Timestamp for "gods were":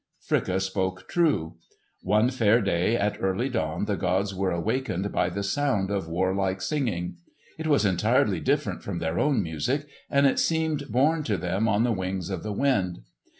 3.95-4.49